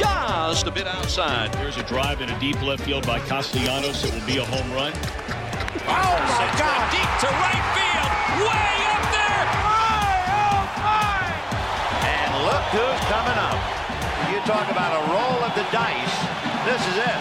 [0.00, 1.54] just a bit outside.
[1.56, 4.02] Here's a drive in a deep left field by Castellanos.
[4.02, 4.92] It will be a home run.
[4.96, 6.88] Oh my Sends God!
[6.88, 8.10] deep to right field,
[8.48, 9.44] way up there.
[9.60, 11.20] Oh my!
[12.00, 13.60] And look who's coming up.
[14.32, 16.16] You talk about a roll of the dice.
[16.64, 17.18] This is it.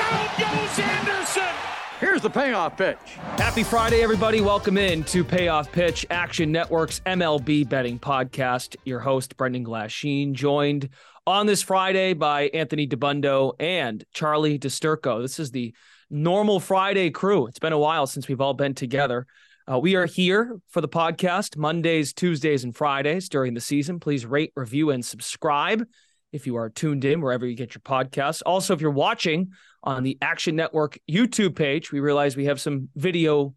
[0.00, 1.54] Down goes Anderson!
[2.00, 2.96] Here's the payoff pitch.
[3.36, 4.40] Happy Friday, everybody.
[4.40, 8.74] Welcome in to Payoff Pitch, Action Network's MLB betting podcast.
[8.84, 10.88] Your host, Brendan Glasheen, joined
[11.26, 15.22] on this Friday by Anthony Dabbundo and Charlie DiSturco.
[15.22, 15.72] This is the
[16.10, 17.46] normal Friday crew.
[17.46, 19.26] It's been a while since we've all been together.
[19.70, 24.00] Uh, we are here for the podcast Mondays, Tuesdays, and Fridays during the season.
[24.00, 25.86] Please rate, review, and subscribe
[26.32, 28.42] if you are tuned in wherever you get your podcasts.
[28.44, 29.52] Also, if you're watching
[29.84, 33.54] on the Action Network YouTube page, we realize we have some video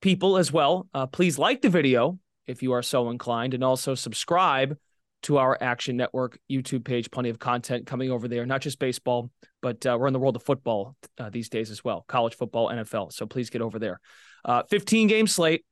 [0.00, 0.88] people as well.
[0.94, 4.78] Uh, please like the video if you are so inclined, and also subscribe
[5.24, 7.10] to our Action Network YouTube page.
[7.10, 9.30] Plenty of content coming over there, not just baseball,
[9.62, 12.68] but uh, we're in the world of football uh, these days as well college football,
[12.68, 13.12] NFL.
[13.12, 14.00] So please get over there.
[14.44, 15.64] Uh, 15 game slate.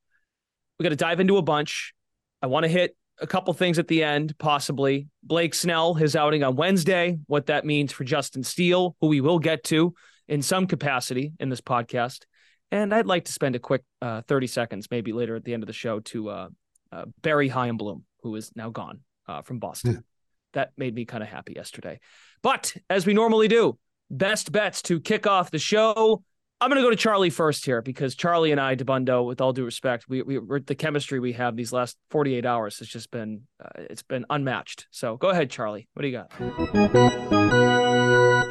[0.79, 1.95] We got to dive into a bunch.
[2.41, 5.09] I want to hit a couple things at the end, possibly.
[5.23, 9.39] Blake Snell, his outing on Wednesday, what that means for Justin Steele, who we will
[9.39, 9.95] get to
[10.29, 12.23] in some capacity in this podcast.
[12.71, 15.63] And I'd like to spend a quick uh, 30 seconds, maybe later at the end
[15.63, 16.49] of the show, to uh,
[16.91, 20.05] uh, Barry Bloom, who is now gone uh, from Boston.
[20.53, 21.99] That made me kind of happy yesterday.
[22.43, 23.79] But as we normally do,
[24.11, 26.23] best bets to kick off the show.
[26.61, 29.53] I'm going to go to Charlie first here because Charlie and I, Dabbundo, with all
[29.53, 33.11] due respect, we, we we're, the chemistry we have these last 48 hours has just
[33.11, 34.87] been uh, it's been unmatched.
[34.93, 35.89] So go ahead, Charlie.
[35.95, 36.31] What do you got?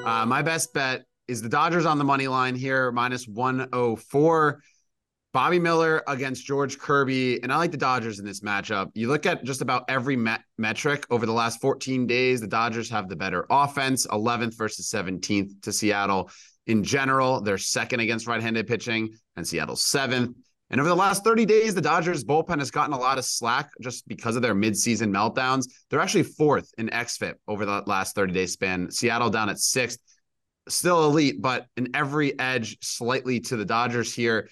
[0.06, 4.62] Uh, my best bet is the Dodgers on the money line here, minus 104.
[5.34, 7.42] Bobby Miller against George Kirby.
[7.42, 8.92] And I like the Dodgers in this matchup.
[8.96, 12.90] You look at just about every met- metric over the last 14 days, the Dodgers
[12.90, 16.30] have the better offense, 11th versus 17th to Seattle.
[16.68, 20.36] In general, they're second against right handed pitching, and Seattle's seventh.
[20.69, 23.72] And over the last 30 days, the Dodgers bullpen has gotten a lot of slack
[23.81, 25.66] just because of their midseason meltdowns.
[25.90, 28.90] They're actually fourth in XFIP over the last 30 day span.
[28.90, 30.00] Seattle down at sixth,
[30.69, 34.50] still elite, but in every edge slightly to the Dodgers here.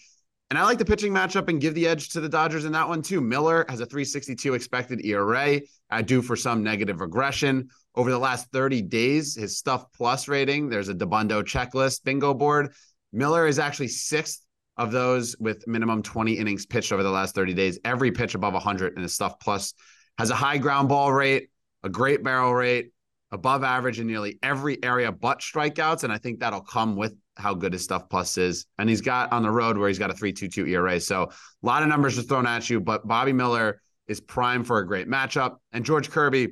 [0.49, 2.89] And I like the pitching matchup and give the edge to the Dodgers in that
[2.89, 3.21] one too.
[3.21, 5.61] Miller has a 362 expected ERA,
[6.05, 7.69] do for some negative regression.
[7.95, 12.73] Over the last 30 days, his stuff plus rating, there's a Dabbundo checklist bingo board.
[13.13, 14.43] Miller is actually sixth
[14.77, 17.77] of those with minimum 20 innings pitched over the last 30 days.
[17.83, 19.73] Every pitch above 100 in his stuff plus
[20.17, 21.49] has a high ground ball rate,
[21.83, 22.91] a great barrel rate,
[23.31, 26.03] above average in nearly every area but strikeouts.
[26.03, 28.65] And I think that'll come with how good his stuff plus is.
[28.77, 30.99] And he's got on the road where he's got a 3.22 ERA.
[30.99, 34.79] So a lot of numbers are thrown at you, but Bobby Miller is prime for
[34.79, 35.57] a great matchup.
[35.71, 36.49] And George Kirby,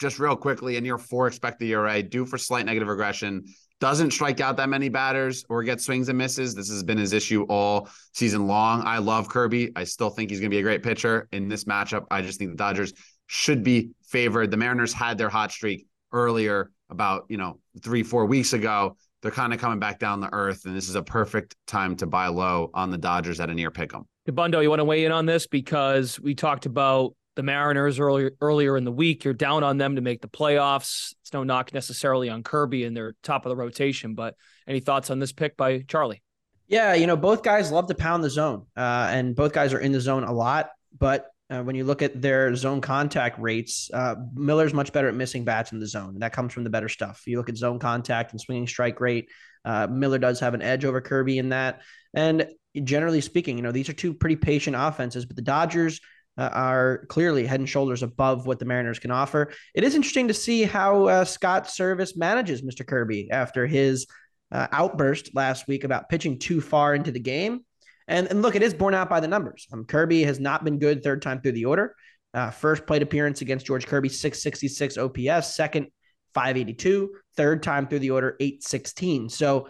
[0.00, 3.44] just real quickly, a near four expected ERA, due for slight negative regression.
[3.80, 6.54] Doesn't strike out that many batters or get swings and misses.
[6.54, 8.82] This has been his issue all season long.
[8.84, 9.72] I love Kirby.
[9.76, 12.06] I still think he's going to be a great pitcher in this matchup.
[12.10, 12.92] I just think the Dodgers
[13.26, 14.50] should be favored.
[14.50, 18.96] The Mariners had their hot streak earlier, about you know three four weeks ago.
[19.24, 22.06] They're kind of coming back down the earth, and this is a perfect time to
[22.06, 24.04] buy low on the Dodgers at a near pick 'em.
[24.28, 28.32] Bundo, you want to weigh in on this because we talked about the Mariners earlier
[28.42, 29.24] earlier in the week.
[29.24, 31.14] You're down on them to make the playoffs.
[31.22, 34.34] It's no knock necessarily on Kirby and their top of the rotation, but
[34.68, 36.22] any thoughts on this pick by Charlie?
[36.68, 39.80] Yeah, you know, both guys love to pound the zone, uh, and both guys are
[39.80, 40.68] in the zone a lot.
[40.98, 45.14] But Uh, when you look at their zone contact rates, uh, Miller's much better at
[45.14, 47.22] missing bats in the zone, and that comes from the better stuff.
[47.26, 49.28] You look at zone contact and swinging strike rate.
[49.64, 51.82] Uh, Miller does have an edge over Kirby in that,
[52.14, 52.48] and
[52.82, 55.26] generally speaking, you know these are two pretty patient offenses.
[55.26, 56.00] But the Dodgers
[56.38, 59.52] uh, are clearly head and shoulders above what the Mariners can offer.
[59.74, 62.86] It is interesting to see how uh, Scott Servais manages Mr.
[62.86, 64.06] Kirby after his
[64.50, 67.64] uh, outburst last week about pitching too far into the game.
[68.06, 69.66] And, and look, it is borne out by the numbers.
[69.72, 71.94] Um, Kirby has not been good third time through the order.
[72.32, 75.54] Uh, first plate appearance against George Kirby, 666 OPS.
[75.54, 75.86] Second,
[76.34, 77.12] 582.
[77.36, 79.28] Third time through the order, 816.
[79.30, 79.68] So,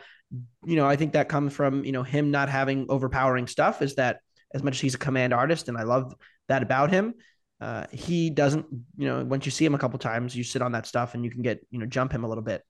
[0.64, 3.94] you know, I think that comes from, you know, him not having overpowering stuff is
[3.96, 4.20] that
[4.52, 6.14] as much as he's a command artist, and I love
[6.48, 7.14] that about him,
[7.60, 8.66] uh, he doesn't,
[8.96, 11.24] you know, once you see him a couple times, you sit on that stuff and
[11.24, 12.62] you can get, you know, jump him a little bit.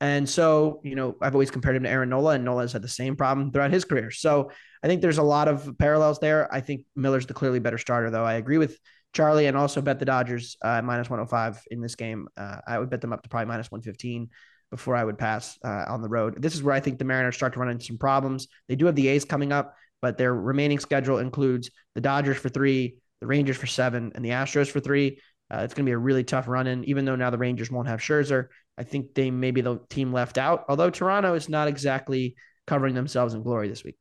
[0.00, 2.82] And so, you know, I've always compared him to Aaron Nola, and Nola has had
[2.82, 4.10] the same problem throughout his career.
[4.10, 4.50] So
[4.82, 6.52] I think there's a lot of parallels there.
[6.52, 8.24] I think Miller's the clearly better starter, though.
[8.24, 8.78] I agree with
[9.12, 12.28] Charlie and also bet the Dodgers uh, minus 105 in this game.
[12.36, 14.30] Uh, I would bet them up to probably minus 115
[14.70, 16.40] before I would pass uh, on the road.
[16.40, 18.48] This is where I think the Mariners start to run into some problems.
[18.68, 22.48] They do have the A's coming up, but their remaining schedule includes the Dodgers for
[22.48, 25.20] three, the Rangers for seven, and the Astros for three.
[25.52, 27.70] Uh, it's going to be a really tough run in, even though now the Rangers
[27.70, 28.46] won't have Scherzer.
[28.78, 32.34] I think they may be the team left out, although Toronto is not exactly
[32.66, 33.96] covering themselves in glory this week.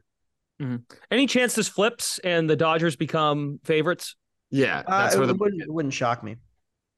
[0.62, 0.78] Mm-hmm.
[1.12, 4.16] Any chance this flips and the Dodgers become favorites?
[4.52, 6.36] Yeah, that's uh, where the it wouldn't, it wouldn't shock me.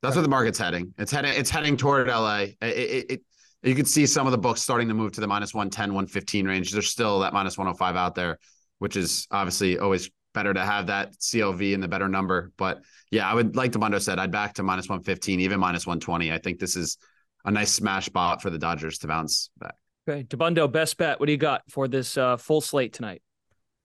[0.01, 0.94] That's where the market's heading.
[0.97, 1.33] It's heading.
[1.33, 2.38] It's heading toward LA.
[2.39, 3.21] It, it, it,
[3.62, 6.47] you can see some of the books starting to move to the minus 110, 115
[6.47, 6.71] range.
[6.71, 8.39] There's still that minus 105 out there,
[8.79, 12.51] which is obviously always better to have that CLV and the better number.
[12.57, 12.81] But
[13.12, 16.31] yeah, I would like Dabbundo said, I'd back to minus 115, even minus 120.
[16.31, 16.97] I think this is
[17.45, 19.75] a nice smash spot for the Dodgers to bounce back.
[20.09, 21.19] Okay, Dabbundo, best bet.
[21.19, 23.21] What do you got for this uh, full slate tonight?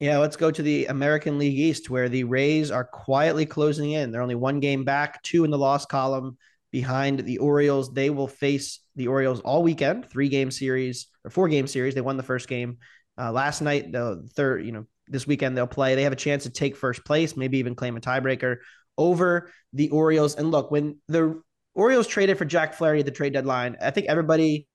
[0.00, 4.10] Yeah, let's go to the American League East, where the Rays are quietly closing in.
[4.10, 6.36] They're only one game back, two in the loss column
[6.70, 7.92] behind the Orioles.
[7.92, 11.94] They will face the Orioles all weekend, three game series or four game series.
[11.94, 12.78] They won the first game
[13.18, 13.92] uh, last night.
[13.92, 15.94] The third, you know, this weekend they'll play.
[15.94, 18.56] They have a chance to take first place, maybe even claim a tiebreaker
[18.98, 20.34] over the Orioles.
[20.34, 21.40] And look, when the
[21.76, 23.76] Orioles traded for Jack Flaherty at the trade deadline.
[23.80, 24.66] I think everybody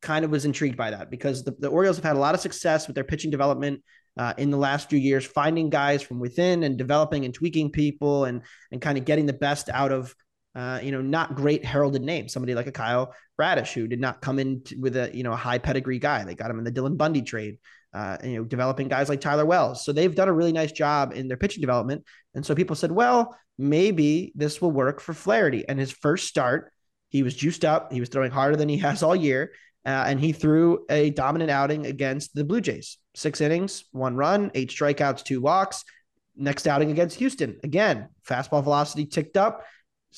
[0.00, 2.40] kind of was intrigued by that because the, the Orioles have had a lot of
[2.40, 3.82] success with their pitching development
[4.16, 8.24] uh, in the last few years, finding guys from within and developing and tweaking people
[8.24, 10.14] and and kind of getting the best out of
[10.56, 12.28] uh, you know not great heralded name.
[12.28, 15.36] Somebody like a Kyle Bradish who did not come in with a you know a
[15.36, 16.24] high pedigree guy.
[16.24, 17.58] They got him in the Dylan Bundy trade.
[17.94, 19.82] Uh, you know, developing guys like Tyler Wells.
[19.82, 22.04] So they've done a really nice job in their pitching development.
[22.34, 25.66] And so people said, well, maybe this will work for Flaherty.
[25.66, 26.72] And his first start,
[27.08, 27.90] he was juiced up.
[27.90, 29.52] He was throwing harder than he has all year.
[29.86, 32.98] Uh, and he threw a dominant outing against the Blue Jays.
[33.14, 35.84] Six innings, one run, eight strikeouts, two walks.
[36.36, 37.58] Next outing against Houston.
[37.64, 39.64] Again, fastball velocity ticked up.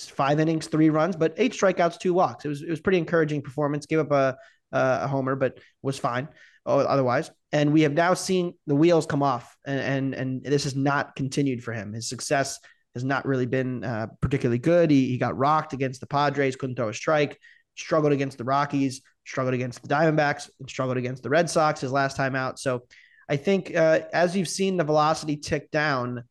[0.06, 2.44] Five innings, three runs, but eight strikeouts, two walks.
[2.44, 3.86] It was it was pretty encouraging performance.
[3.86, 4.36] Gave up a
[4.70, 6.28] a homer, but was fine
[6.66, 7.30] otherwise.
[7.52, 11.16] And we have now seen the wheels come off, and and, and this has not
[11.16, 11.92] continued for him.
[11.92, 12.58] His success
[12.94, 14.90] has not really been uh, particularly good.
[14.90, 17.38] He, he got rocked against the Padres, couldn't throw a strike,
[17.76, 21.92] struggled against the Rockies, struggled against the Diamondbacks, and struggled against the Red Sox his
[21.92, 22.58] last time out.
[22.58, 22.84] So
[23.28, 26.24] I think uh, as you've seen the velocity tick down,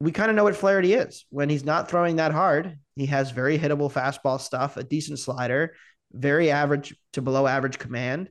[0.00, 1.24] we kind of know what Flaherty is.
[1.30, 5.74] When he's not throwing that hard, he has very hittable fastball stuff, a decent slider,
[6.12, 8.30] very average to below average command.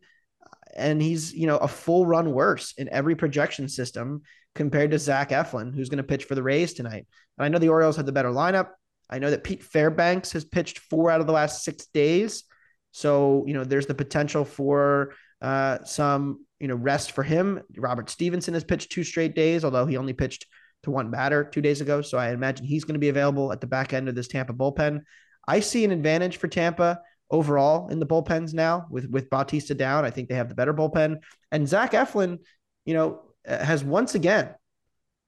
[0.75, 4.21] And he's, you know, a full run worse in every projection system
[4.55, 7.05] compared to Zach Eflin, who's going to pitch for the Rays tonight.
[7.37, 8.69] And I know the Orioles had the better lineup.
[9.09, 12.43] I know that Pete Fairbanks has pitched four out of the last six days.
[12.91, 17.61] So, you know, there's the potential for uh, some, you know, rest for him.
[17.77, 20.45] Robert Stephenson has pitched two straight days, although he only pitched
[20.83, 22.01] to one batter two days ago.
[22.01, 24.53] So I imagine he's going to be available at the back end of this Tampa
[24.53, 25.01] bullpen.
[25.47, 30.05] I see an advantage for Tampa overall in the bullpens now with with Bautista down.
[30.05, 31.17] I think they have the better bullpen.
[31.51, 32.39] And Zach Eflin,
[32.85, 34.53] you know, has once again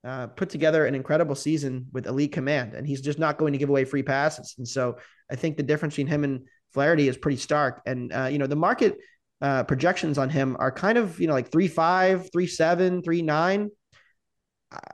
[0.04, 3.60] uh, put together an incredible season with elite command, and he's just not going to
[3.60, 4.56] give away free passes.
[4.58, 4.98] And so
[5.30, 7.82] I think the difference between him and Flaherty is pretty stark.
[7.86, 8.98] And uh, you know, the market
[9.42, 13.22] uh, projections on him are kind of you know like three five, three seven, three
[13.22, 13.72] nine.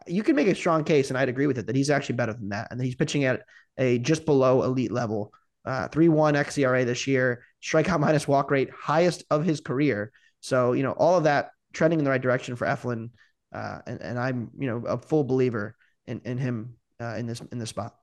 [0.07, 2.33] You can make a strong case, and I'd agree with it that he's actually better
[2.33, 3.43] than that, and he's pitching at
[3.77, 5.33] a just below elite level.
[5.65, 10.11] Uh, three one xERA this year, strikeout minus walk rate highest of his career.
[10.41, 13.09] So you know all of that trending in the right direction for Eflin,
[13.53, 17.41] uh, and and I'm you know a full believer in in him uh, in this
[17.51, 17.95] in this spot.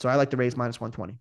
[0.00, 1.18] So I like to raise minus 120.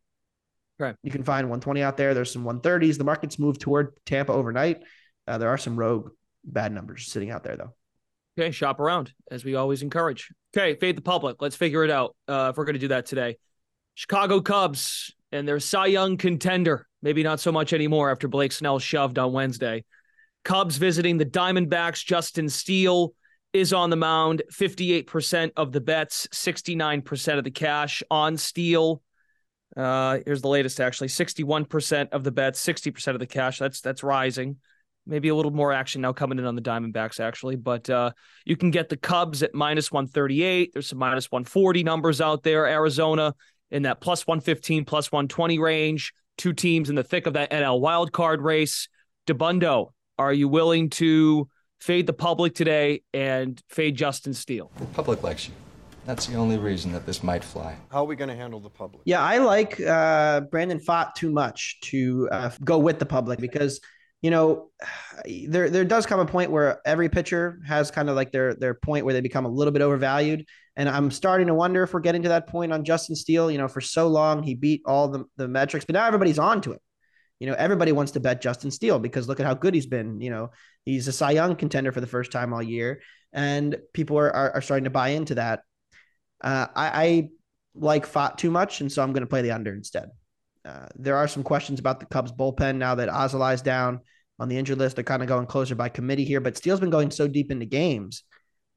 [0.80, 0.96] Right.
[1.02, 2.14] You can find 120 out there.
[2.14, 2.98] There's some 130s.
[2.98, 4.84] The market's moved toward Tampa overnight.
[5.28, 6.12] Uh, there are some rogue
[6.44, 7.74] bad numbers sitting out there though.
[8.38, 10.32] Okay, shop around as we always encourage.
[10.56, 11.42] Okay, fade the public.
[11.42, 12.16] Let's figure it out.
[12.28, 13.38] Uh, if we're going to do that today,
[13.96, 16.88] Chicago Cubs and their Cy Young contender.
[17.02, 19.86] Maybe not so much anymore after Blake Snell shoved on Wednesday.
[20.44, 22.06] Cubs visiting the Diamondbacks.
[22.06, 23.14] Justin Steele
[23.54, 24.44] is on the mound.
[24.54, 29.02] 58% of the bets, 69% of the cash on Steele.
[29.76, 33.58] Uh, here's the latest actually 61% of the bets, 60% of the cash.
[33.58, 34.58] That's that's rising
[35.08, 37.56] maybe a little more action now coming in on the Diamondbacks, actually.
[37.56, 38.12] But uh,
[38.46, 40.72] you can get the Cubs at minus 138.
[40.74, 42.68] There's some minus 140 numbers out there.
[42.68, 43.34] Arizona
[43.72, 46.14] in that plus 115, plus 120 range.
[46.38, 48.90] Two teams in the thick of that NL wild card race.
[49.26, 51.50] Dabbundo, are you willing to
[51.80, 54.72] fade the public today and fade Justin Steele?
[54.78, 55.54] The public likes you.
[56.06, 57.76] That's the only reason that this might fly.
[57.92, 59.02] How are we going to handle the public?
[59.04, 63.82] Yeah, I like uh, Brandon Pfaadt too much to uh, go with the public because–
[64.22, 64.70] you know,
[65.48, 68.74] there there does come a point where every pitcher has kind of like their their
[68.74, 70.46] point where they become a little bit overvalued.
[70.76, 73.50] And I'm starting to wonder if we're getting to that point on Justin Steele.
[73.50, 76.62] You know, for so long he beat all the, the metrics, but now everybody's on
[76.62, 76.80] to him.
[77.40, 80.22] You know, everybody wants to bet Justin Steele because look at how good he's been.
[80.22, 80.52] You know,
[80.86, 83.02] he's a Cy Young contender for the first time all year,
[83.34, 85.62] and people are are, are starting to buy into that.
[86.42, 87.30] Uh, I, I
[87.76, 90.10] like Pfaadt too much, and so I'm going to play the under instead.
[90.68, 94.02] Uh, there are some questions about the Cubs bullpen now that Alzolay's down
[94.38, 94.96] on the injured list.
[94.96, 97.66] They're kind of going closer by committee here, but Steele's been going so deep into
[97.66, 98.24] games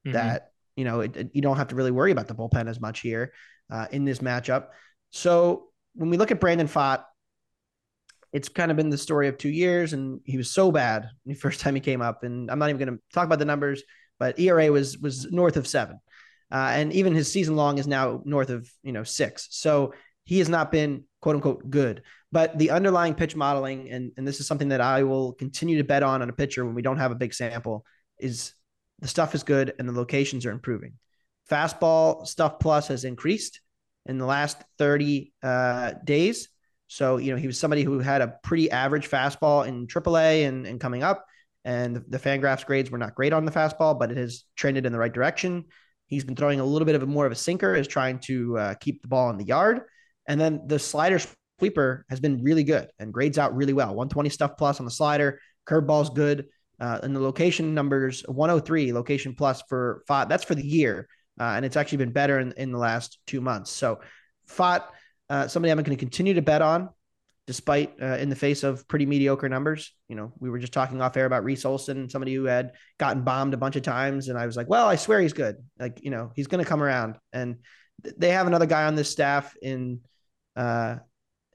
[0.07, 0.13] mm-hmm.
[0.13, 2.81] that you know it, it, you don't have to really worry about the bullpen as
[2.81, 3.33] much here
[3.71, 4.69] uh, in this matchup.
[5.11, 7.03] So when we look at Brandon Pfaadt,
[8.33, 11.35] it's kind of been the story of two years, and he was so bad the
[11.35, 12.23] first time he came up.
[12.23, 13.83] And I'm not even going to talk about the numbers,
[14.21, 15.99] but ERA was was north of seven,
[16.53, 19.49] uh, and even his season long is now north of you know six.
[19.51, 19.93] So
[20.23, 22.03] he has not been quote unquote good.
[22.33, 25.85] But the underlying pitch modeling, and, and this is something that I will continue to
[25.85, 27.85] bet on on a pitcher when we don't have a big sample,
[28.19, 28.55] is
[29.01, 30.95] the stuff is good and the locations are improving.
[31.51, 33.61] Fastball stuff plus has increased
[34.07, 36.49] in the last 30 uh, days.
[36.87, 40.67] So, you know, he was somebody who had a pretty average fastball in AAA and,
[40.67, 41.25] and coming up.
[41.65, 44.93] And the, Fangraphs grades were not great on the fastball, but it has trended in
[44.93, 45.67] the right direction.
[46.07, 48.59] He's been throwing a little bit of a more of a sinker, is trying to
[48.59, 49.83] uh, keep the ball in the yard.
[50.31, 51.21] And then the slider
[51.59, 53.89] sweeper has been really good and grades out really well.
[53.89, 56.47] 120 stuff plus on the slider, curveball's good.
[56.79, 60.29] Uh, and the location numbers 103 location plus for Pfaadt.
[60.29, 61.09] That's for the year.
[61.39, 63.73] Uh, and it's actually been better in, in the last two months.
[63.73, 64.03] So
[64.49, 64.85] Pfaadt,
[65.29, 66.91] uh, somebody I'm going to continue to bet on
[67.49, 69.93] despite uh, in the face of pretty mediocre numbers.
[70.09, 73.23] You know, we were just talking off air about Reese Olson, somebody who had gotten
[73.23, 74.29] bombed a bunch of times.
[74.29, 75.57] And I was like, well, I swear he's good.
[75.77, 77.17] Like, you know, he's going to come around.
[77.33, 77.57] And
[78.17, 80.01] they have another guy on this staff in
[80.57, 80.97] uh,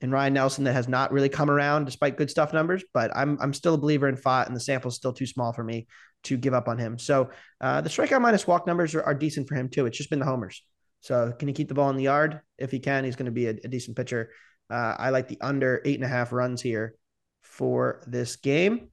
[0.02, 2.84] in Ryne Nelson that has not really come around despite good stuff numbers.
[2.94, 5.54] But I'm I'm still a believer in Pfaadt, and the sample is still too small
[5.54, 5.88] for me
[6.24, 6.98] to give up on him.
[6.98, 7.30] So
[7.62, 9.86] uh, the strikeout minus walk numbers are, are, decent for him too.
[9.86, 10.64] It's just been the homers.
[11.02, 12.42] So can he keep the ball in the yard?
[12.58, 14.32] If he can, he's going to be a, a decent pitcher.
[14.70, 16.96] Uh, I like the under eight and a half runs here
[17.44, 18.90] for this game,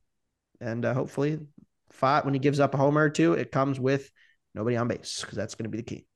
[0.61, 1.39] and uh, hopefully,
[2.01, 4.11] Pfaadt when he gives up a homer or two, it comes with
[4.55, 6.07] nobody on base because that's going to be the key.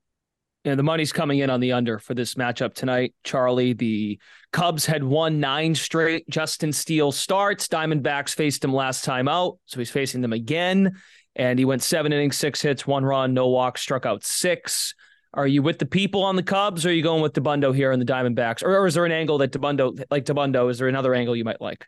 [0.66, 3.14] And the money's coming in on the under for this matchup tonight.
[3.23, 4.18] Charlie, the
[4.52, 6.28] Cubs had won nine straight.
[6.28, 7.68] Justin Steele starts.
[7.68, 9.58] Diamondbacks faced him last time out.
[9.66, 10.96] So he's facing them again.
[11.37, 14.94] And he went seven innings, six hits, one run, no walk, struck out six.
[15.35, 17.92] Are you with the people on the Cubs or are you going with Dabbundo here
[17.92, 18.64] in the Diamondbacks?
[18.64, 21.44] Or, or is there an angle that Dabbundo, like Dabbundo, is there another angle you
[21.44, 21.87] might like?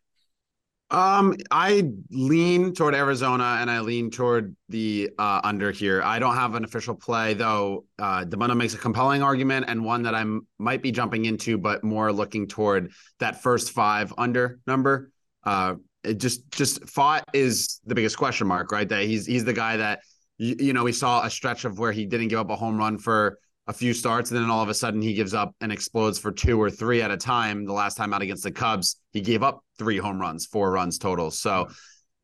[0.90, 6.02] Um, I lean toward Arizona and I lean toward the uh, under here.
[6.02, 7.84] I don't have an official play though.
[7.98, 10.24] Uh, Dabbundo makes a compelling argument and one that I
[10.58, 15.10] might be jumping into, but more looking toward that first five under number.
[15.44, 15.74] Uh,
[16.16, 18.88] just just Pfaadt is the biggest question mark, right?
[18.88, 20.00] That he's he's the guy that
[20.38, 22.78] you, you know we saw a stretch of where he didn't give up a home
[22.78, 23.38] run for
[23.68, 26.32] a few starts, and then all of a sudden he gives up and explodes for
[26.32, 27.66] two or three at a time.
[27.66, 30.98] The last time out against the Cubs, he gave up three home runs, four runs
[30.98, 31.30] total.
[31.30, 31.68] So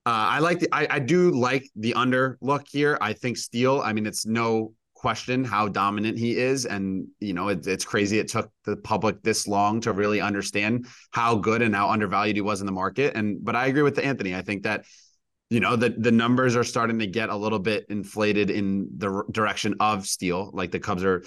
[0.07, 2.97] uh, I like the I, I do like the under look here.
[3.01, 3.83] I think Steele.
[3.85, 8.19] I mean, it's no question how dominant he is, and you know it, it's crazy.
[8.19, 12.43] It took the public this long to really understand how good and how undervalued he
[12.43, 13.15] was in the market.
[13.15, 14.35] And but I agree with Anthony.
[14.35, 14.87] I think that
[15.54, 19.23] you know the the numbers are starting to get a little bit inflated in the
[19.30, 20.50] direction of Steele.
[20.52, 21.23] Like the Cubs are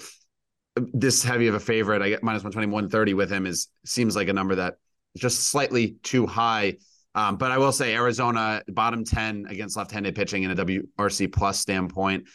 [0.76, 2.02] this heavy of a favorite.
[2.02, 4.74] I get minus 120, 130 with him is seems like a number that
[5.14, 6.76] is just slightly too high.
[7.14, 11.58] Um, but I will say Arizona bottom 10 against left-handed pitching in a WRC plus
[11.58, 12.28] standpoint,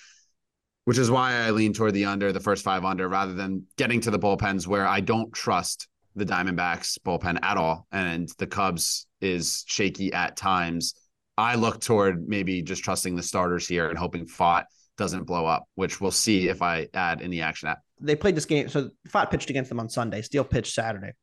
[0.86, 4.02] which is why I lean toward the under, the first five under, rather than getting
[4.02, 7.86] to the bullpens where I don't trust the Diamondbacks bullpen at all.
[7.92, 10.96] And the Cubs is shaky at times.
[11.38, 14.66] I look toward maybe just trusting the starters here and hoping Pfaadt
[14.98, 17.80] doesn't blow up, which we'll see if I add in the action app.
[18.00, 18.70] They played this game.
[18.70, 20.22] So Pfaadt pitched against them on Sunday.
[20.22, 21.14] Steele pitched Saturday.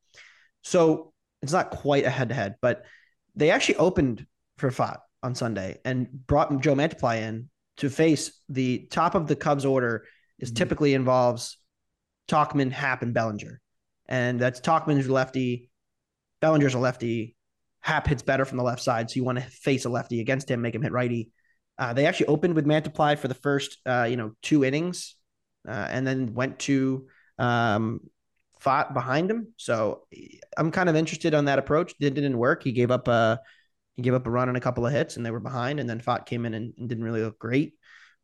[0.63, 1.13] So
[1.43, 2.85] it's not quite a head to head, but
[3.37, 4.27] they actually opened
[4.59, 7.49] for Pfaadt on Sunday and brought Joe Mantiply in
[7.79, 10.05] to face the top of the Cubs order
[10.39, 10.57] is mm-hmm.
[10.57, 11.59] typically involves
[12.29, 13.61] Tauchman, Happ, and Bellinger.
[14.07, 15.71] And that's Tauchman's lefty,
[16.41, 17.37] Bellinger's a lefty.
[17.81, 20.51] Happ hits better from the left side, so you want to face a lefty against
[20.51, 21.31] him, make him hit righty.
[21.79, 25.17] Uh, they actually opened with Mantiply for the first, uh, you know, two innings,
[25.67, 27.07] uh, and then went to
[27.39, 28.01] um,
[28.63, 29.55] Pfaadt behind him.
[29.57, 30.03] So
[30.57, 31.95] I'm kind of interested on that approach.
[31.99, 32.63] It didn't work.
[32.63, 33.41] He gave up a
[33.97, 35.81] he gave up a run and a couple of hits, and they were behind.
[35.81, 37.75] And then Pfaadt came in and, and didn't really look great.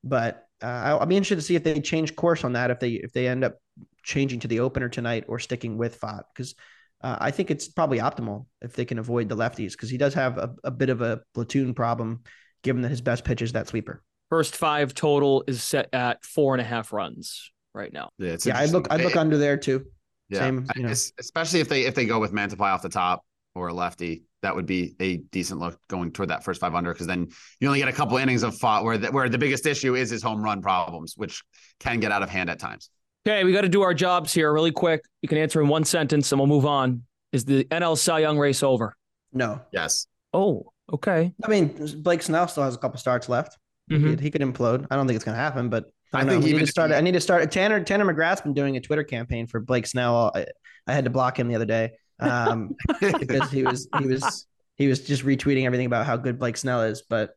[0.05, 2.71] But uh, I'll, I'll, be interested to see if they change course on that.
[2.71, 3.57] If they if they end up
[4.03, 6.55] changing to the opener tonight or sticking with Pfaadt, because
[7.03, 10.15] uh, I think it's probably optimal if they can avoid the lefties because he does
[10.15, 12.23] have a, a bit of a platoon problem,
[12.63, 14.03] given that his best pitch is that sweeper.
[14.31, 18.11] First five total is set at four and a half runs right now.
[18.19, 18.59] Yeah, yeah.
[18.59, 19.87] I look I look under there too.
[20.29, 20.89] Yeah, Same, you know.
[20.89, 23.25] especially if they if they go with Mantiply off the top
[23.55, 26.93] or a lefty, that would be a decent look going toward that first five under
[26.93, 27.29] because then
[27.61, 30.11] you only get a couple innings of Pfaadt where the, where the biggest issue is
[30.11, 31.43] his home run problems, which
[31.79, 32.91] can get out of hand at times.
[33.27, 35.03] Okay, we got to do our jobs here really quick.
[35.21, 37.03] You can answer in one sentence and we'll move on.
[37.33, 38.95] Is the NL Cy Young race over?
[39.33, 39.61] No.
[39.73, 40.07] Yes.
[40.33, 41.33] Oh, okay.
[41.45, 43.59] I mean, Blake Snell still has a couple starts left.
[43.91, 44.11] Mm-hmm.
[44.11, 44.87] He, he, could implode.
[44.93, 46.91] I don't think it's going to happen, but I, I think I need to start.
[46.91, 47.51] He, I need to start.
[47.51, 50.31] Tanner Tanner McGrath's been doing a Twitter campaign for Blake Snell.
[50.33, 50.47] I,
[50.87, 54.87] I had to block him the other day um, because he was he was he
[54.87, 57.03] was just retweeting everything about how good Blake Snell is.
[57.03, 57.31] But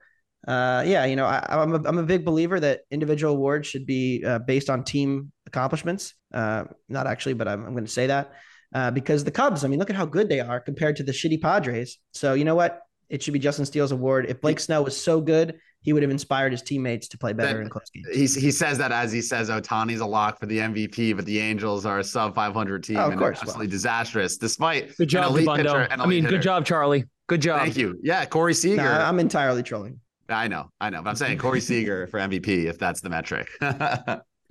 [0.48, 3.86] uh, yeah, you know, I, am a, I'm a big believer that individual awards should
[3.86, 6.14] be uh, based on team accomplishments.
[6.34, 8.32] Uh, not actually, but I'm, I'm going to say that
[8.74, 9.64] uh, because the Cubs.
[9.64, 11.98] I mean, look at how good they are compared to the shitty Padres.
[12.14, 12.82] So you know what?
[13.10, 14.28] It should be Justin Steele's award.
[14.30, 17.58] If Blake Snell was so good, he would have inspired his teammates to play better
[17.58, 18.36] that, in close games.
[18.36, 21.40] He, he says that as he says Ohtani's a lock for the MVP, but the
[21.40, 22.98] Angels are a sub 500 team.
[22.98, 23.40] Oh, of course.
[23.42, 23.72] Absolutely well.
[23.72, 26.36] disastrous, despite good job, an elite pitcher, I mean, hitter.
[26.36, 27.06] good job, Charlie.
[27.28, 27.62] Good job.
[27.62, 27.98] Thank you.
[28.04, 28.84] Yeah, Corey Seager.
[28.84, 30.00] Nah, I'm entirely trolling.
[30.28, 33.50] I know, I know, but I'm saying Corey Seager for MVP if that's the metric.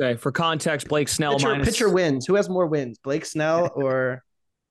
[0.00, 1.68] okay, for context, Blake Snell pitcher, minus...
[1.68, 2.26] pitcher wins.
[2.26, 4.22] Who has more wins, Blake Snell or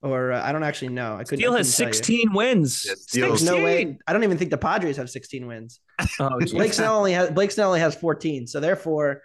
[0.02, 1.14] or uh, I don't actually know.
[1.14, 1.38] I couldn't.
[1.38, 2.84] Steele has 16 wins.
[2.86, 3.46] Yeah, 16.
[3.46, 3.98] No way.
[4.06, 5.80] I don't even think the Padres have 16 wins.
[6.20, 8.46] Oh, Blake Snell only has Blake Snell only has 14.
[8.46, 9.22] So therefore,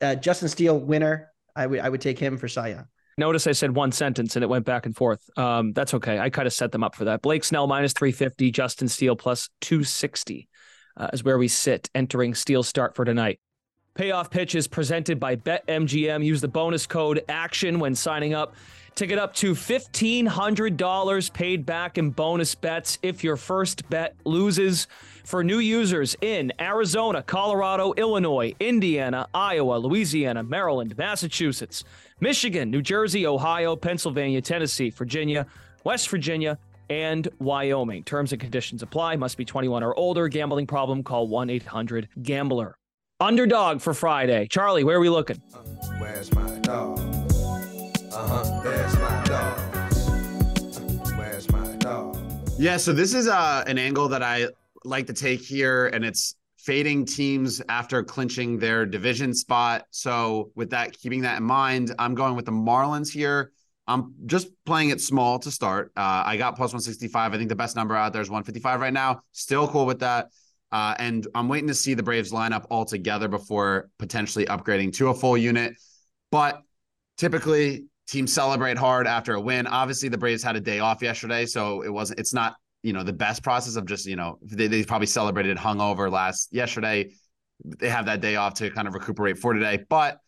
[0.00, 1.30] uh, Justin Steele winner.
[1.54, 2.86] I would I would take him for Cy Young.
[3.18, 5.20] Notice I said one sentence and it went back and forth.
[5.38, 6.18] Um, that's okay.
[6.18, 7.22] I kind of set them up for that.
[7.22, 10.48] Blake Snell minus 350, Justin Steele plus 260
[10.98, 13.40] uh, is where we sit entering Steele start for tonight.
[13.96, 16.22] Payoff pitch is presented by BetMGM.
[16.22, 18.54] Use the bonus code ACTION when signing up
[18.94, 24.86] to get up to $1,500 paid back in bonus bets if your first bet loses.
[25.24, 31.82] For new users in Arizona, Colorado, Illinois, Indiana, Iowa, Louisiana, Maryland, Massachusetts,
[32.20, 35.46] Michigan, New Jersey, Ohio, Pennsylvania, Tennessee, Virginia,
[35.84, 36.58] West Virginia,
[36.90, 38.04] and Wyoming.
[38.04, 39.16] Terms and conditions apply.
[39.16, 40.28] Must be 21 or older.
[40.28, 41.02] Gambling problem?
[41.02, 42.76] Call 1 800 Gambler.
[43.18, 44.46] Underdog for Friday.
[44.46, 45.40] Charlie, where are we looking?
[45.98, 46.98] Where's my dog?
[48.12, 48.44] Uh-huh.
[48.62, 49.58] Where's my dog?
[51.16, 52.18] Where's my dog?
[52.58, 54.48] Yeah, so this is uh, an angle that I
[54.84, 59.86] like to take here, and it's fading teams after clinching their division spot.
[59.90, 63.50] So, with that, keeping that in mind, I'm going with the Marlins here.
[63.86, 65.90] I'm just playing it small to start.
[65.96, 67.32] Uh, I got plus 165.
[67.32, 69.22] I think the best number out there is 155 right now.
[69.32, 70.28] Still cool with that.
[70.72, 74.94] Uh, and I'm waiting to see the Braves line up all together before potentially upgrading
[74.94, 75.74] to a full unit.
[76.30, 76.60] But
[77.16, 79.66] typically, teams celebrate hard after a win.
[79.66, 82.20] Obviously, the Braves had a day off yesterday, so it wasn't.
[82.20, 85.56] It's not you know the best process of just you know they, they probably celebrated
[85.56, 87.10] hungover last yesterday.
[87.64, 89.84] They have that day off to kind of recuperate for today.
[89.88, 90.18] But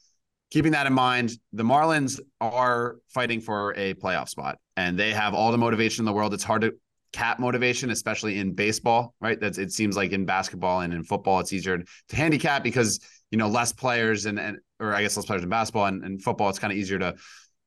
[0.51, 5.35] keeping that in mind, the Marlins are fighting for a playoff spot, and they have
[5.35, 6.33] all the motivation in the world.
[6.33, 6.73] It's hard to
[7.13, 9.41] cap motivation, especially in baseball, right?
[9.41, 13.39] That's it seems like in basketball and in football, it's easier to handicap because you
[13.39, 16.49] know less players and and or I guess less players in basketball and, and football,
[16.49, 17.15] it's kind of easier to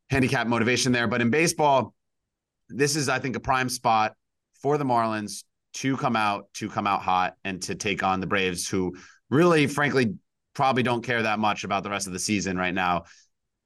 [0.10, 1.08] handicap motivation there.
[1.08, 1.94] But in baseball,
[2.70, 4.14] this is I think a prime spot
[4.62, 8.28] for the Marlins to come out to come out hot and to take on the
[8.28, 8.96] Braves, who
[9.30, 10.16] really, frankly,
[10.54, 13.04] probably don't care that much about the rest of the season right now.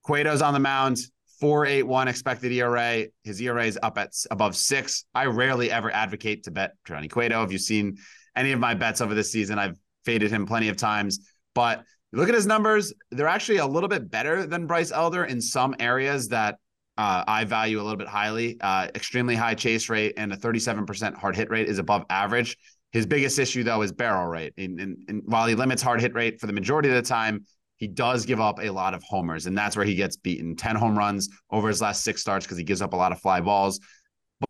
[0.06, 1.00] Cueto's on the mound,
[1.42, 3.06] 4.81 expected ERA.
[3.24, 5.06] His ERA is up at above six.
[5.14, 7.44] I rarely ever advocate to bet Johnny Cueto.
[7.44, 7.98] If you've seen
[8.36, 11.20] any of my bets over this season, I've faded him plenty of times.
[11.54, 15.42] But look at his numbers; they're actually a little bit better than Bryce Elder in
[15.42, 16.56] some areas that
[16.98, 18.58] uh, I value a little bit highly.
[18.62, 22.58] Uh, extremely high chase rate and a 37% hard hit rate is above average.
[22.92, 24.54] His biggest issue, though, is barrel rate.
[24.58, 27.46] And, and, and, while he limits hard hit rate for the majority of the time,
[27.78, 29.46] he does give up a lot of homers.
[29.46, 32.58] And that's where he gets beaten 10 home runs over his last six starts because
[32.58, 33.80] he gives up a lot of fly balls.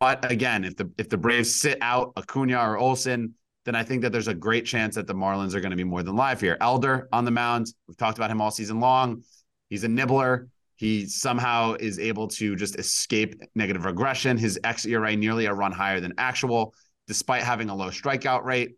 [0.00, 3.34] But again, if the if the Braves sit out Acuna or Olson,
[3.64, 5.84] then I think that there's a great chance that the Marlins are going to be
[5.84, 6.56] more than live here.
[6.60, 7.66] Elder on the mound.
[7.86, 9.22] We've talked about him all season long.
[9.68, 10.48] He's a nibbler.
[10.76, 14.36] He somehow is able to just escape negative regression.
[14.36, 16.74] His xERA nearly a run higher than actual,
[17.06, 18.76] despite having a low strikeout rate.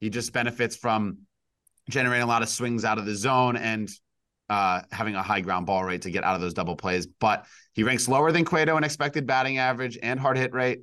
[0.00, 1.18] He just benefits from
[1.90, 3.90] generating a lot of swings out of the zone and
[4.48, 7.06] uh, having a high ground ball rate to get out of those double plays.
[7.06, 10.80] But he ranks lower than Cueto in expected batting average and hard hit rate.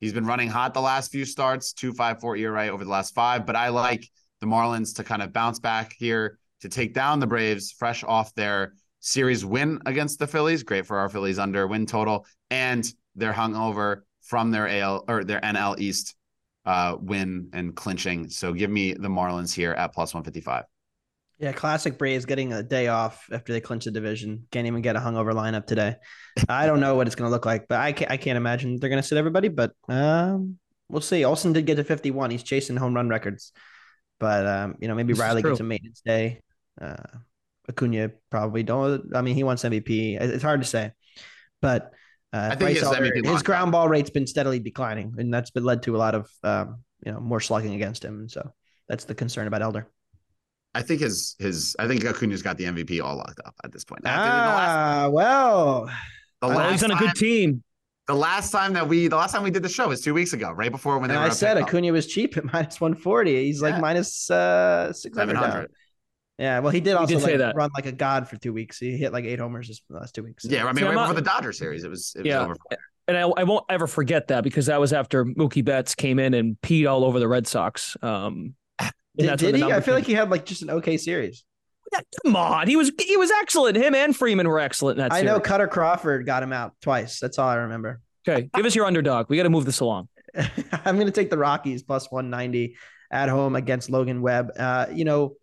[0.00, 3.46] He's been running hot the last few starts, 2.54 ERA over the last five.
[3.46, 4.08] But I like
[4.40, 8.34] the Marlins to kind of bounce back here to take down the Braves fresh off
[8.34, 10.62] their series win against the Phillies.
[10.62, 12.26] Great for our Phillies under win total.
[12.50, 16.16] And they're hung over from their AL or their NL East
[16.64, 18.28] uh, win and clinching.
[18.28, 20.64] So give me the Marlins here at plus 155.
[21.38, 24.46] Yeah, classic Braves getting a day off after they clinch the division.
[24.52, 25.96] Can't even get a hungover lineup today.
[26.48, 28.78] I don't know what it's going to look like, but I can't, I can't imagine
[28.78, 29.48] they're going to sit everybody.
[29.48, 31.24] But um, we'll see.
[31.24, 32.30] Olson did get to 51.
[32.30, 33.52] He's chasing home run records.
[34.20, 36.40] But um, you know, maybe this Riley gets a maintenance day.
[36.80, 37.02] Uh,
[37.68, 39.14] Acuna probably don't.
[39.14, 40.20] I mean, he wants MVP.
[40.20, 40.92] It's hard to say,
[41.60, 41.92] but
[42.34, 45.62] uh, I think his, Elder, his ground ball rate's been steadily declining, and that's been
[45.62, 48.18] led to a lot of um, you know more slugging against him.
[48.20, 48.52] And so
[48.88, 49.86] that's the concern about Elder.
[50.74, 53.84] I think his his I think Acuna's got the MVP all locked up at this
[53.84, 54.02] point.
[54.04, 55.88] Ah, well,
[56.40, 57.62] the he's on a good team.
[58.08, 60.32] The last time that we the last time we did the show was two weeks
[60.32, 63.44] ago, right before when they I said Acuna was cheap at minus one forty.
[63.44, 63.70] He's yeah.
[63.70, 65.70] like minus uh, six hundred.
[66.38, 67.54] Yeah, well, he did also he did like, say that.
[67.54, 68.78] run like a god for two weeks.
[68.78, 70.42] He hit like eight homers this last two weeks.
[70.42, 70.48] So.
[70.50, 72.42] Yeah, I mean, See, right before the Dodger series, it was, it was yeah.
[72.42, 72.56] over.
[73.06, 76.34] And I, I, won't ever forget that because that was after Mookie Betts came in
[76.34, 77.96] and peed all over the Red Sox.
[78.02, 78.54] Um,
[79.16, 79.62] did, did he?
[79.62, 79.94] I feel came.
[79.94, 81.44] like he had like just an okay series.
[82.24, 83.76] Come on, he was he was excellent.
[83.76, 85.12] Him and Freeman were excellent in that.
[85.12, 87.20] I know Kutter Crawford got him out twice.
[87.20, 88.00] That's all I remember.
[88.26, 89.26] Okay, give us your underdog.
[89.28, 90.08] We got to move this along.
[90.36, 92.74] I'm going to take the Rockies plus 190
[93.12, 94.50] at home against Logan Webb.
[94.58, 95.36] Uh, you know,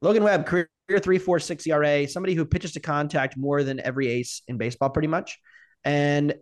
[0.00, 0.68] Logan Webb career
[1.00, 4.90] three four six ERA, somebody who pitches to contact more than every ace in baseball,
[4.90, 5.38] pretty much,
[5.84, 6.34] and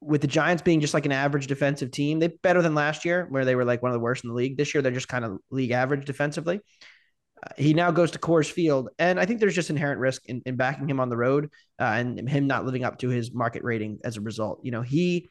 [0.00, 3.26] with the Giants being just like an average defensive team, they better than last year
[3.30, 4.56] where they were like one of the worst in the league.
[4.56, 6.60] This year they're just kind of league average defensively.
[7.42, 10.42] Uh, he now goes to Coors Field, and I think there's just inherent risk in,
[10.46, 11.50] in backing him on the road
[11.80, 14.60] uh, and him not living up to his market rating as a result.
[14.62, 15.28] You know, he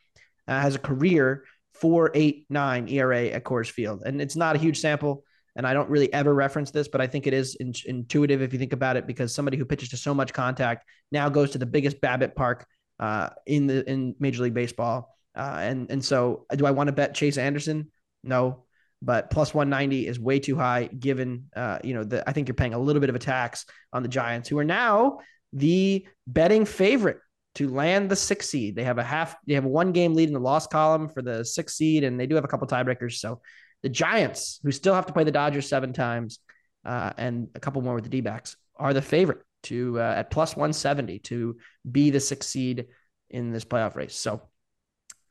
[0.48, 1.44] uh, has a career
[1.74, 5.24] four eight nine ERA at Coors Field, and it's not a huge sample.
[5.56, 8.52] And I don't really ever reference this, but I think it is in, intuitive if
[8.52, 11.58] you think about it, because somebody who pitches to so much contact now goes to
[11.58, 12.68] the biggest BABIP park
[13.00, 15.16] uh, in the in Major League Baseball.
[15.36, 17.92] Uh, and and so, do I want to bet Chase Anderson?
[18.24, 18.66] No,
[19.02, 22.56] but plus 190 is way too high given uh, you know the I think you're
[22.56, 25.20] paying a little bit of a tax on the Giants, who are now
[25.54, 27.20] the betting favorite
[27.56, 28.76] to land the sixth seed.
[28.76, 31.22] They have a half, they have a one game lead in the loss column for
[31.22, 33.14] the sixth seed, and they do have a couple tiebreakers.
[33.14, 33.42] So
[33.86, 36.40] the Giants, who still have to play the Dodgers seven times,
[36.84, 40.32] uh, and a couple more with the D backs, are the favorite to uh, at
[40.32, 41.58] plus 170 to
[41.92, 42.88] be the seed
[43.30, 44.16] in this playoff race.
[44.16, 44.42] So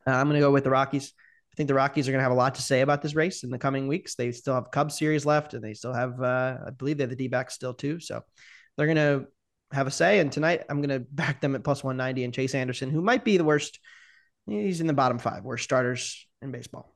[0.06, 1.12] uh, I'm going to go with the Rockies.
[1.52, 3.42] I think the Rockies are going to have a lot to say about this race
[3.42, 4.14] in the coming weeks.
[4.14, 7.10] They still have Cubs series left, and they still have, uh, I believe, they have
[7.10, 7.98] the D backs still too.
[7.98, 8.22] So
[8.76, 9.26] they're going to
[9.72, 10.20] have a say.
[10.20, 13.24] And tonight, I'm going to back them at plus 190 and Chase Anderson, who might
[13.24, 13.80] be the worst.
[14.46, 16.93] He's in the bottom five worst starters in baseball.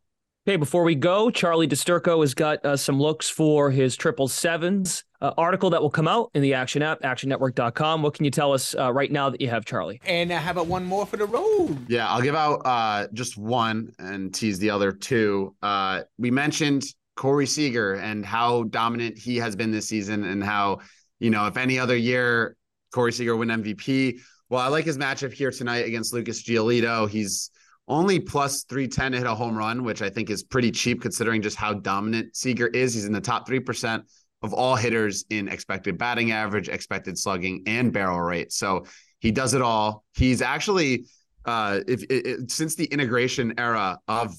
[0.49, 5.05] Okay, before we go, Charlie DiSturco has got uh, some looks for his triple sevens
[5.21, 8.01] uh, article that will come out in the Action app, actionnetwork.com.
[8.01, 10.01] What can you tell us uh, right now that you have, Charlie?
[10.07, 11.77] And I have a one more for the road.
[11.87, 15.55] Yeah, I'll give out uh, just one and tease the other two.
[15.61, 16.83] Uh, we mentioned
[17.15, 20.79] Corey Seager and how dominant he has been this season, and how,
[21.19, 22.57] you know, if any other year
[22.95, 24.21] Corey Seager win MVP.
[24.49, 27.07] Well, I like his matchup here tonight against Lucas Giolito.
[27.07, 27.51] He's
[27.89, 31.43] only plus 310 to hit a home run, which I think is pretty cheap considering
[31.43, 32.95] just how dominant Seager is.
[32.95, 34.03] He's in the top 3%
[34.43, 38.53] of all hitters in expected batting average, expected slugging, and barrel rate.
[38.53, 38.87] So
[39.19, 40.05] he does it all.
[40.15, 41.07] He's actually,
[41.45, 44.35] uh, if it, since the integration era of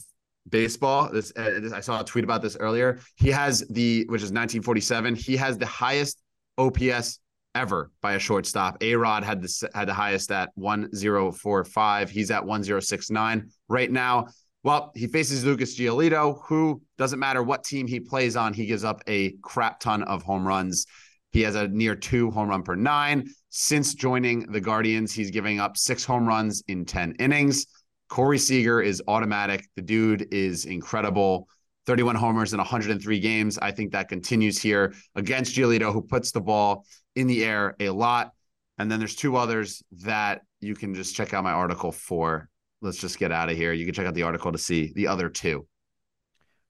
[0.47, 2.99] baseball, this, uh, this I saw a tweet about this earlier.
[3.15, 6.21] He has the, which is 1947, he has the highest
[6.57, 7.19] OPS
[7.59, 8.77] ever by a shortstop.
[8.81, 12.09] A Rod had the had the highest at 1045.
[12.09, 14.27] He's at 1069 right now.
[14.63, 18.83] Well, he faces Lucas Giolito, who doesn't matter what team he plays on, he gives
[18.85, 20.85] up a crap ton of home runs.
[21.31, 23.27] He has a near two home run per nine.
[23.49, 27.67] Since joining the Guardians, he's giving up six home runs in 10 innings.
[28.07, 29.67] Corey Seager is automatic.
[29.75, 31.47] The dude is incredible.
[31.89, 33.57] 31 homers in 103 games.
[33.57, 37.89] I think that continues here against Giolito, who puts the ball in the air a
[37.89, 38.31] lot.
[38.77, 42.47] And then there's two others that you can just check out my article for.
[42.79, 43.73] Let's just get out of here.
[43.73, 45.65] You can check out the article to see the other two.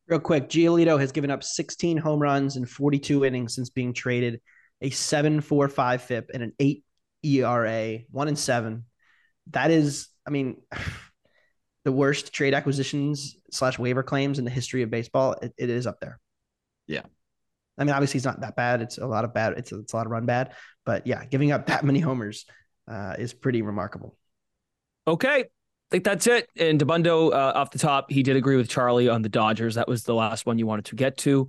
[0.07, 4.39] Real quick, Giolito has given up 16 home runs in 42 innings since being traded,
[4.79, 6.81] a 7.45 FIP and an 8
[7.23, 8.85] ERA, one and seven.
[9.47, 10.61] That is, I mean,
[11.89, 15.33] the worst trade acquisitions slash waiver claims in the history of baseball.
[15.41, 16.19] It, it is up there.
[16.85, 17.01] Yeah.
[17.79, 18.83] I mean, obviously, it's not that bad.
[18.83, 19.53] It's a lot of bad.
[19.57, 20.53] It's a, it's a lot of run bad.
[20.85, 22.45] But yeah, giving up that many homers
[22.87, 24.15] uh, is pretty remarkable.
[25.07, 25.45] Okay.
[25.45, 26.47] I think that's it.
[26.55, 29.73] And Dabbundo, uh, off the top, he did agree with Charlie on the Dodgers.
[29.73, 31.47] That was the last one you wanted to get to.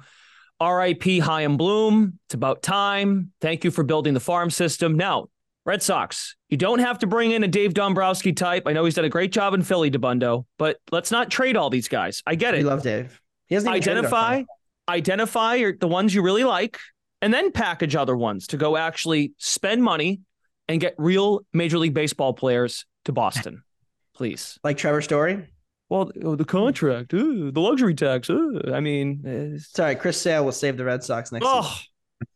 [0.59, 2.19] RIP Chaim Bloom.
[2.29, 3.33] It's about time.
[3.43, 4.97] Thank you for building the farm system.
[4.97, 5.27] Now,
[5.67, 8.65] Red Sox, you don't have to bring in a Dave Dombrowski type.
[8.67, 11.71] I know he's done a great job in Philly, Dabbundo, but let's not trade all
[11.71, 12.23] these guys.
[12.27, 12.59] I get it.
[12.59, 13.21] We love Dave.
[13.47, 14.43] He hasn't identify,
[14.89, 16.79] identify the ones you really like,
[17.23, 20.21] and then package other ones to go actually spend money
[20.69, 23.63] and get real Major League Baseball players to Boston,
[24.15, 24.59] please.
[24.65, 25.49] Like Trevor Story.
[25.89, 28.31] Well, oh, the contract, ooh, the luxury tax.
[28.31, 31.45] Ooh, I mean, eh, sorry, Chris Sale will save the Red Sox next.
[31.49, 31.77] Oh,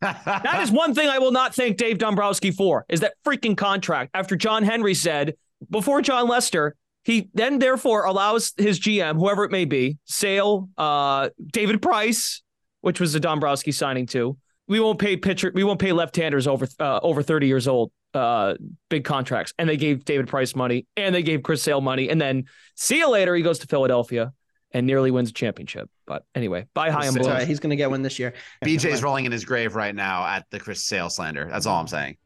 [0.01, 4.11] that is one thing I will not thank Dave Dombrowski for is that freaking contract.
[4.13, 5.35] After John Henry said
[5.69, 11.29] before Jon Lester, he then therefore allows his GM, whoever it may be, Sale, uh,
[11.51, 12.41] David Price,
[12.81, 14.37] which was a Dombrowski signing too.
[14.67, 18.55] We won't pay pitcher, we won't pay left-handers over uh, over 30 years old uh,
[18.89, 19.53] big contracts.
[19.59, 22.09] And they gave David Price money and they gave Chris Sale money.
[22.09, 22.45] And then
[22.75, 23.35] see you later.
[23.35, 24.33] He goes to Philadelphia
[24.75, 25.89] and nearly wins a championship.
[26.05, 28.33] But anyway, bye high and Right, he's going to get one this year.
[28.65, 31.47] BJ's rolling in his grave right now at the Chris Sale slander.
[31.49, 32.17] That's all I'm saying.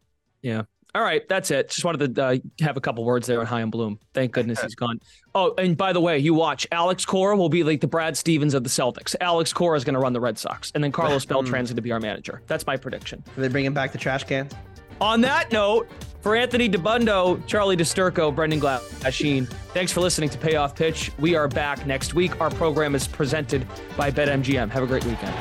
[0.41, 0.63] Yeah.
[0.95, 1.69] All right, that's it.
[1.69, 3.99] Just wanted to uh, have a couple words there on Chaim Bloom.
[4.15, 4.99] Thank goodness he's gone.
[5.35, 8.55] Oh, and by the way, you watch Alex Cora will be like the Brad Stevens
[8.55, 9.15] of the Celtics.
[9.21, 11.83] Alex Cora is going to run the Red Sox, and then Carlos Beltran's going to
[11.83, 12.41] be our manager.
[12.47, 13.23] That's my prediction.
[13.38, 14.51] Are they bringing back the trash cans?
[14.99, 15.88] On that note,
[16.21, 21.12] for Anthony Dabbundo, Charlie DiSturco, Brendan Glasheen, thanks for listening to Payoff Pitch.
[21.17, 22.39] We are back next week.
[22.41, 24.69] Our program is presented by BetMGM.
[24.69, 25.34] Have a great weekend.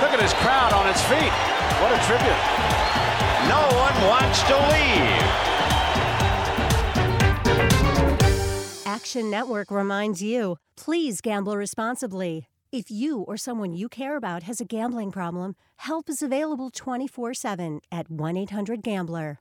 [0.00, 1.32] Look at his crowd on its feet.
[1.80, 2.38] What a tribute.
[3.48, 5.48] No one wants to leave.
[8.86, 12.46] Action Network reminds you please gamble responsibly.
[12.70, 17.32] If you or someone you care about has a gambling problem, help is available 24
[17.32, 19.38] 7 at 1 800 Gambler.